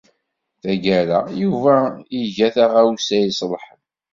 [0.61, 1.75] Tagara, Yuba
[2.21, 3.79] iga taɣawsa iṣelḥen.